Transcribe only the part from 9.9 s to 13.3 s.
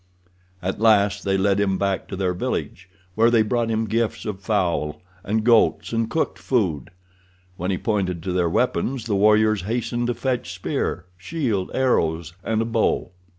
to fetch spear, shield, arrows, and a bow.